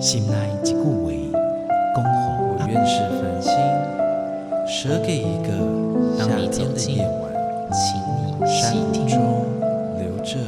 [0.00, 0.80] 心内一句话，
[1.94, 2.10] 恭候
[2.48, 3.52] 我愿是繁星，
[4.66, 5.52] 舍给一个
[6.16, 7.30] 夏天的夜晚，
[7.70, 9.06] 请你山听。
[9.06, 9.20] 中
[9.98, 10.38] 留着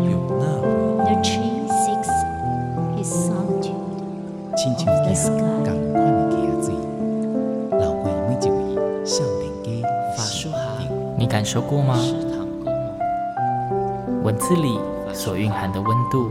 [0.00, 0.64] 有那味。
[1.04, 2.08] The tree seeks
[2.96, 3.76] his solitude.
[4.56, 6.34] 亲像行同款的溪
[6.64, 6.74] 水，
[7.78, 9.86] 流过每一位少年家
[10.16, 11.94] 法书行，你感受过吗？
[14.22, 14.78] 文字里
[15.12, 16.30] 所蕴含的温度，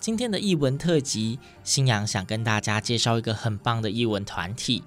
[0.00, 4.84] 今天的艺文特辑，新阳想跟大家介绍一个很棒的艺文团体，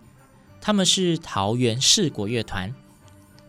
[0.62, 2.74] 他们是桃园市国乐团。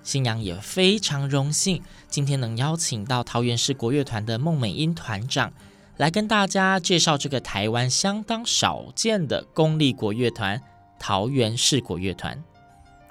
[0.03, 5.53] 新阳也非常荣幸，今天能邀请到桃园市国乐团的孟美英团长，
[5.97, 10.61] 来跟大家介绍这个台湾相当少见的公立国乐团——
[10.99, 12.43] 桃园市国乐团。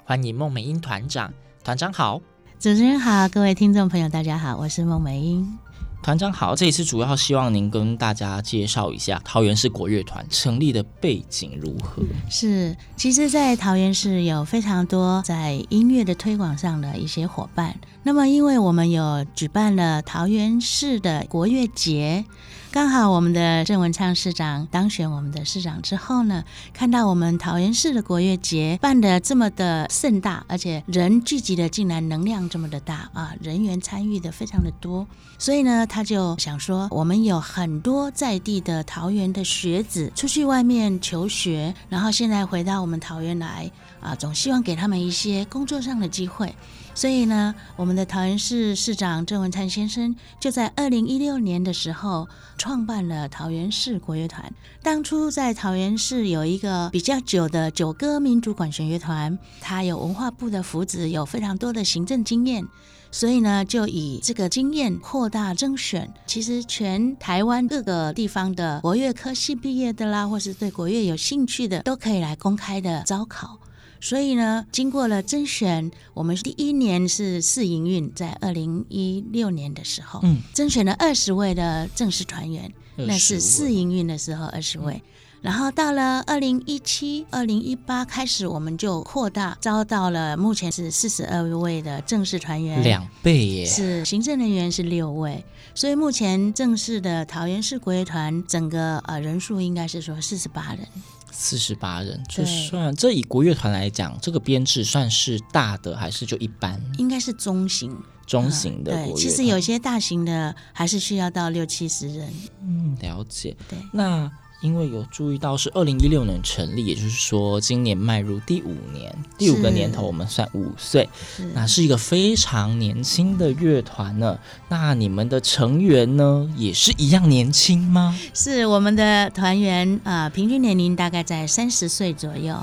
[0.04, 1.32] 欢迎孟美英团长，
[1.64, 2.20] 团长好。
[2.58, 5.58] 主持人好，各位听众朋友，大家好，我是孟美英。
[6.02, 12.02] 团长好，这一次主要希望您跟大家介绍一下桃园市国乐团成立的背景如何？
[12.28, 17.78] 是，其实，在桃园市有非常多在音乐的推广上的一些伙伴。
[18.02, 22.24] 那么，因为我们有举办了桃园市的国乐节。
[22.72, 26.42] 刚好我们的郑文灿市长当选我们的市长之后呢，
[26.72, 35.06] 看到我们桃园市的国乐节办得这么的盛大，而且人聚集的竟然能量这么的大啊，人员参与的非常的多，
[35.38, 46.54] 所以呢，他就想说，我们有很多在地的桃园的学子出去外面求学，然后现在回到我们桃园来啊，总希望给他们一些工作上的机会。
[46.94, 54.52] 所以呢，我们的桃园市市长郑文灿先生就在二零一六年的时候创办了桃园市国乐团。
[54.82, 62.66] 当初在桃园市有一个比较久的九歌民族管弦乐团，他有文化部的扶植，有非常多的行政经验，
[63.10, 66.12] 所以呢，就以这个经验扩大甄选。
[66.26, 73.58] 其实全台湾各个地方的国乐科系毕业的啦，或是对国乐有兴趣的，都可以来公开的招考。
[74.02, 85.00] 所以呢，经过了甄选，我们第一年是试营运，在二零一六年的时候，嗯，甄选了二十位的正式团员，那是试营运的时候二十位。
[85.42, 93.66] 然后到了二零一七、二零一八开始，我们就扩大招到了，目前是四十二位的正式团员，两倍耶！
[93.66, 95.44] 是行政人员是六位，
[95.74, 100.86] 所以目前正式的桃园市国乐团整个呃人数应该是说四十八人。
[101.32, 106.80] 四十八人，就算这以国乐团来讲，这个编制算是大的还是就一般？
[106.98, 109.14] 应该是中型，中型的国乐团。
[109.14, 112.32] 对，其实有些大型的还是需要到六七十人。
[112.60, 113.56] 嗯，了解。
[113.68, 114.30] 对，那。
[114.62, 124.38] 因为有注意到是二零一六年成立，也就是说今年迈入第五年，第五个年头我们算五岁，是那是一个非常年轻的乐团呢。
[124.68, 128.18] 那你们的成员呢也是一样年轻吗？
[128.32, 132.56] 是我们的团员啊、呃，平均年龄大概在三十岁左右。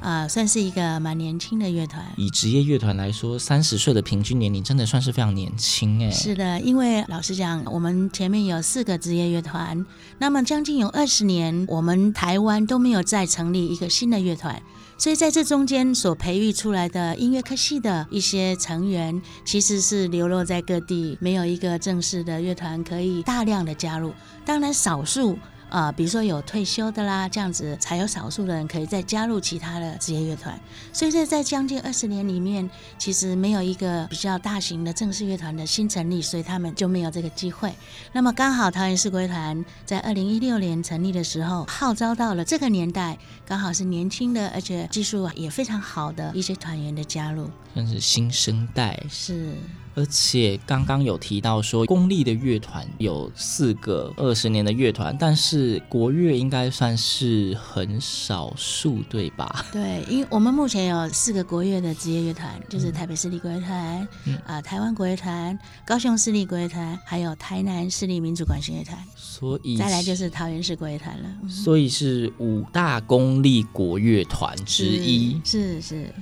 [0.00, 2.04] 啊、呃，算是一个蛮年轻的乐团。
[2.16, 6.10] 以职业乐团来说，三十岁的平均年龄真的算是非常年轻哎。
[6.10, 9.84] 是的，因为老实讲，我们前面有四个职业乐团，
[10.18, 14.62] 那么将近有二十年，我们台湾都没有再成立一个新的乐团，
[14.98, 24.12] 所以在这中间所培育出来的音乐科系的一些成员，其实是流落在各地，没有一个正式的乐团可以大量的加入。
[24.44, 25.38] 当然，少数。
[25.76, 30.58] 啊、呃，比如说有退休的啦，这样子才有少数的人可以再加入其他的职业乐团。
[30.90, 37.74] 所以这在将近二十年里面，其实没有一个比较大型的正式乐团的新成立，所以他们就没有这个机会。
[38.14, 48.98] 那么刚好桃园市国乐团在二零一六年成立的时候，号召到了这个年代，刚好是年轻的，而且技术也非常好的一些团员的加入，算是新生代。
[49.10, 49.52] 是。
[49.96, 59.64] 而且刚刚有提到说，公立的乐团有四个二十年的乐团，但是国乐应该算是很少数，对吧？
[59.72, 68.98] 对，因为我们目前有四个国乐的职业乐团，就是台北市立国乐团，啊、嗯呃，台湾国乐团，高雄市立国乐团，还有台南市立民主管弦乐团。
[69.16, 71.28] 所以再来就是桃园市国乐团了。
[71.48, 75.40] 所以是五大公立国乐团之一。
[75.42, 76.04] 是是。
[76.04, 76.14] 是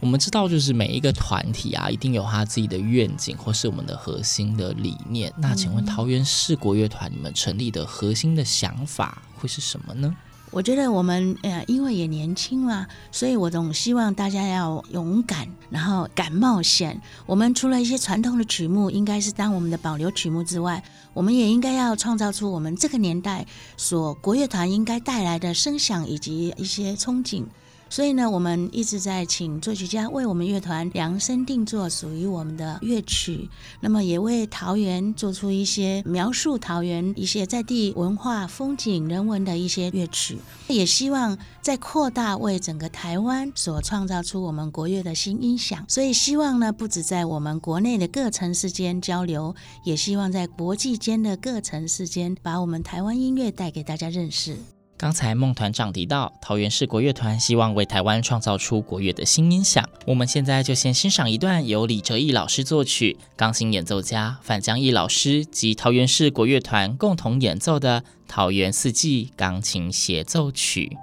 [0.00, 5.30] 我们知道，就是每一个团体啊，一定有他自己的愿景，或是我们的核心的理念。
[5.36, 10.16] 那请问桃园市国乐团，你们成立的核心的想法会是什么呢？
[10.50, 17.00] 我觉得我们呃，因为也年轻嘛，所以我总希望大家要勇敢，然后敢冒险。
[17.24, 20.82] 我们除了一些传统的曲目，应该是当我们的保留曲目之外，
[21.12, 27.44] 我们也应该要创造出我们这个年代所国乐团应该带来的声响以及一些憧憬。
[27.90, 33.50] 所以呢，我们一直在请作曲家为我们乐团量身定做属于我们的乐曲，
[33.80, 40.38] 那么也为桃园做出一些描述桃园一些在地文化、风景、人文的一些乐曲，
[40.68, 45.84] 也希望在扩大为整个台湾所创造出我们国乐的新音响。
[45.88, 49.52] 所以希望呢，不止在我们国内的各城市间交流，
[49.82, 54.56] 也希望在国际间的各城市间把我们台湾音乐带给大家认识。
[55.00, 59.82] 刚才孟团长提到，桃园市国乐团希望为台湾创造出国乐的新音响。
[60.06, 70.98] 我们现在就先欣赏一段由李哲义老师作曲、钢琴演奏家范江义老师及桃园市国乐团共同演奏的《桃园四季》钢琴协奏曲。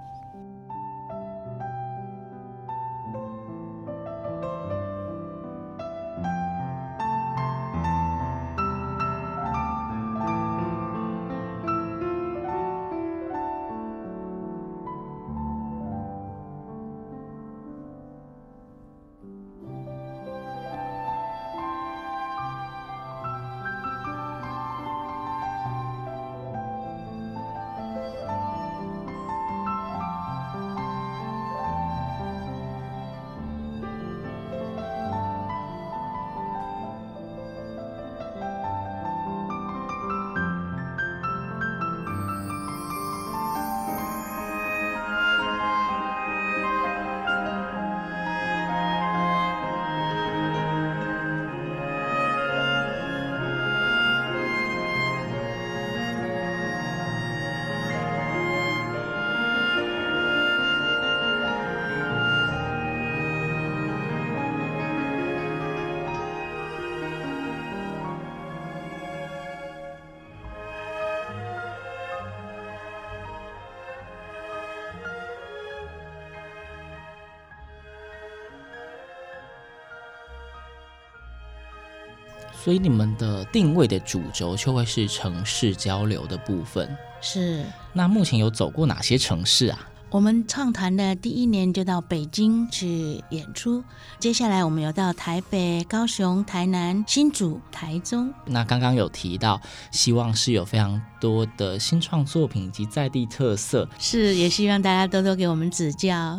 [82.68, 86.98] 所以你们的定位的主轴就会是城市交流的部分。
[87.22, 87.64] 是。
[87.94, 89.88] 那目前有走过哪些城市啊？
[90.10, 93.81] 我们创团的第一年就到北京去演出，
[94.19, 98.34] 接下来我们有到台北、高雄、台南、新竹、台中。
[98.46, 103.88] 那刚刚有提到，希望是有非常多的新创作品以及在地特色。
[103.98, 106.38] 是，也希望大家多多给我们指教。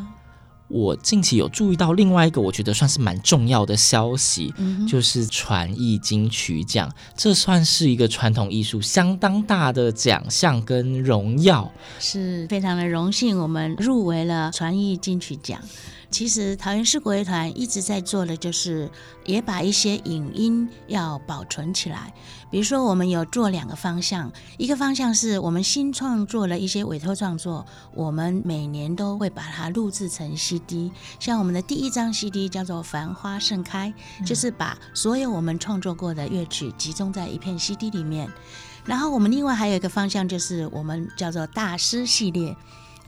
[0.69, 15.59] 我近期有注意到另外一个我觉得算是蛮重要的消息，嗯、就是传艺金曲奖，这算是一个传统艺术相当大的奖项跟荣耀，是非常的荣幸，我们入围了传艺金曲奖。
[16.11, 18.91] 其实桃园市国乐团一直在做的就是，
[19.27, 22.13] 也把一些影音要保存起来。
[22.51, 27.65] 比如说，我们有做两个方向，一个方向是我们新创作了一些委托创作，
[27.95, 30.91] 我们每年都会把它录制成 CD。
[31.21, 33.93] 像我们的第一张 CD 叫做《繁花盛开》，
[34.27, 38.29] 就是把所有我们创作过的乐曲集中在一片 CD 里面。
[38.87, 42.57] 然后我们另外还有一个方向，就是我们叫做大师系列。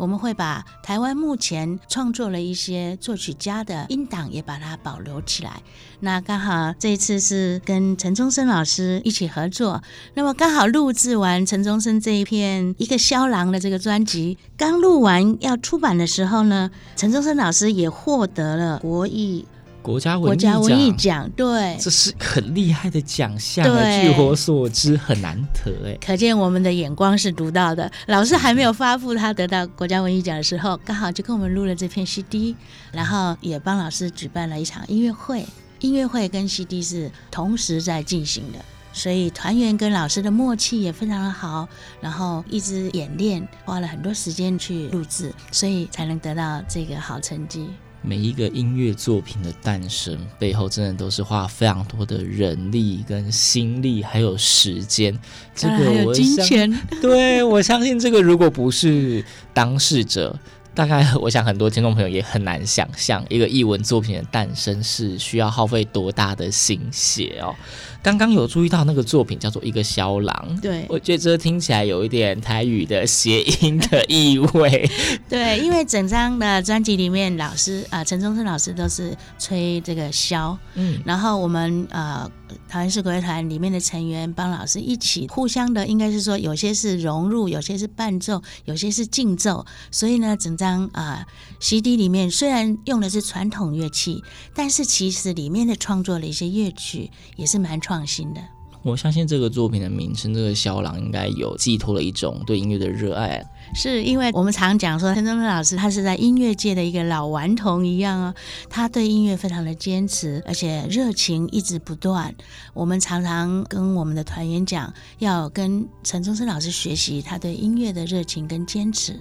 [0.00, 5.62] 我们会把台湾目前创作了一些作曲家的音档也把它保留起来。
[6.00, 9.82] 那刚好这一次是跟陈宗生老师一起合作，
[10.14, 19.44] 那么刚好录制完陈宗生这一片一个萧郎的这个专辑，刚录完要出版的时候呢，陈宗生老师也获得了国艺。
[19.82, 23.64] 国家文国家文艺奖，对，这是很厉害的奖项。
[23.64, 25.98] 据我所知，很难得哎。
[26.04, 27.90] 可见我们的眼光是独到的。
[28.06, 32.54] 老师还没有发布他得到国家文艺奖的时候，刚好就跟我们录了这篇 CD，
[32.92, 35.44] 然后也帮老师举办了一场音乐会。
[35.80, 38.58] 音乐会跟 CD 是同时在进行的，
[38.92, 41.66] 所以团员跟老师的默契也非常的好，
[42.02, 47.70] 然后一直演练，花了很多时间去录制，所以才能得到这个好成绩。
[48.02, 55.18] 每一个音乐作品的诞生背后，真的都是花非常多的人力、跟心力，还有时间。
[55.54, 56.80] 这个金钱。
[57.00, 60.38] 对，我相信这个，如果不是当事者。
[60.74, 67.54] 大概我想很多听众朋友也很难想象，一个译文作品的诞生是需要耗费多大的心血哦。
[68.02, 74.90] 刚刚有注意到那个作品叫做《一个萧郎》， 对，我觉得这听起来有一点台语的谐音的意味。
[75.28, 82.30] 对，因为整张的专辑里面，老师啊，陈、呃、宗生老师都是吹这个箫，嗯，然后我们呃
[82.68, 89.64] 台湾市国乐团里面的成员帮老师一起互相的，应该是说有些是融入，有些是伴奏，有些是竞奏。
[89.90, 91.26] 所以呢，整张啊、
[91.58, 94.22] CD 里面虽然用的是传统乐器，
[94.54, 98.40] 但是其实里面的创作的一些乐曲也是蛮创新的。
[98.82, 103.44] 我相信这个作品的名称，这个肖郎应该有寄托了一种对音乐的热爱。
[103.74, 108.34] 是因为我们常讲说，陈宗正老师他是在音乐界的一个老顽童一样哦，
[108.68, 112.34] 他对音乐非常的坚持，而且热情一直不断。
[112.72, 119.20] 我们常常跟我们的团员讲，要跟陈宗生老师学习他对音乐的热情跟坚持。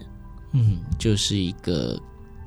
[0.53, 1.99] 嗯，就是一个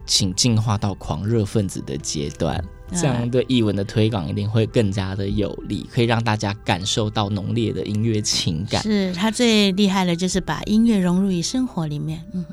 [0.07, 2.63] 请进化到狂热分子的阶段。
[2.95, 8.83] 这样对译文的推广一定会更加的有利，可以让大家感受到浓烈的音乐情感。
[8.83, 12.23] 是他最厉害的，就是把音乐融入于生活里面。
[12.33, 12.45] 嗯，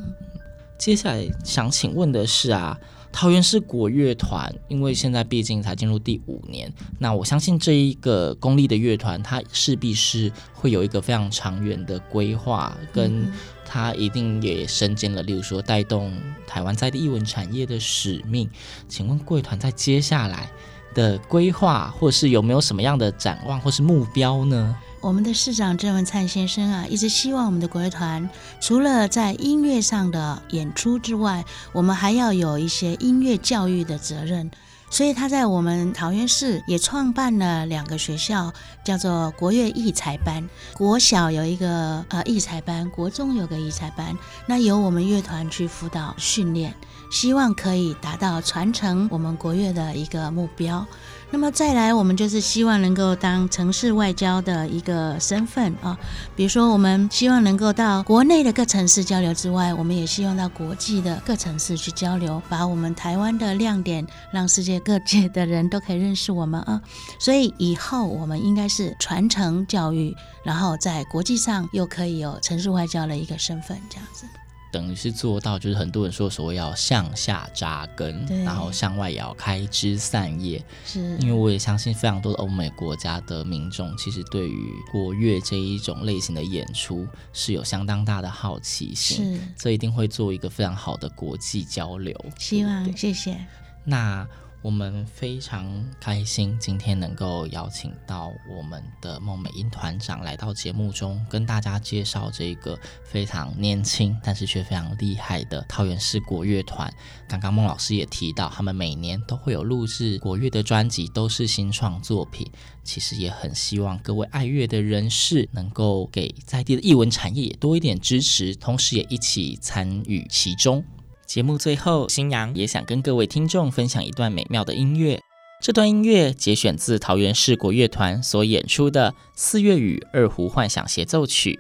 [0.77, 2.79] 接下来想请问的是啊，
[3.11, 13.31] 桃园市国乐团，因为现在毕竟才进入第五年，那我相信这一个公立的乐团，它势必是会有一个非常长远的规划跟。
[13.71, 16.11] 它一定也身兼了，例如说带动
[16.47, 18.49] 台湾在地艺文产业的使命。
[18.87, 20.49] 请问贵团在接下来
[20.95, 24.75] 的规划，或是有没有什么样的展望或是目标呢？
[25.01, 28.29] 我们的市长郑文灿先生啊，一直希望我们的国乐团
[28.59, 34.51] 除了在音乐上的演出之外，我们还要有一些音乐教育的责任。
[34.91, 38.51] 所以他在我们桃园市也创办了两个学校，
[38.83, 40.49] 叫做国乐艺才班。
[40.73, 44.17] 国小有一个呃艺才班，国中有个艺才班。
[44.47, 46.73] 那由我们乐团去辅导训练，
[47.11, 50.83] 希望可以达到传承我们国乐的一个目标。
[51.31, 55.97] 那么再来，我们就是希望能够当城市外交的一个身份啊，
[56.35, 66.81] 比如说我们希望能够到国内的各城市交流之外，我们也希望到国际的各城市去交流，把我们台湾的亮点让世界各界的人都可以认识我们啊。
[67.19, 74.25] 所以以后我们应该是传承教育，然后在国际上又可以有城市外交的一个身份，这样子。
[74.71, 80.63] 等于是做到，就是很多人说所谓要向下扎根，然后向外也要开枝散叶。
[80.85, 89.35] 是，因为我也相信非常多的欧美国家的民众，其实对于国乐这一种类型的演出是有相当大的好奇心。
[89.35, 92.15] 是，这一定会做一个非常好的国际交流。
[92.37, 93.37] 希望，谢谢。
[93.83, 94.27] 那。
[94.61, 95.65] 我们非常
[96.01, 106.93] 开心，今天能够邀请到我们的孟美英团长来到节目中，跟大家介绍这个非常年轻但是却非常厉害的桃园市国乐团。
[107.25, 112.51] 刚刚孟老师也提到，他们每年都会有录制国乐的专辑，都是新创作品。
[112.83, 120.83] 其实也很希望各位爱乐的人士能够给在地的艺文产业也多一点支持，同时也一起参与其中。
[121.29, 125.21] 节目最后，新阳也想跟各位听众分享一段美妙的音乐。
[125.61, 131.53] 这段音乐节选自桃园市国乐团所演出的《四月雨二胡幻想协奏曲》。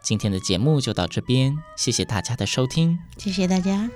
[0.00, 3.90] 今天的节目就到这边，谢谢大家的收听，谢谢大家。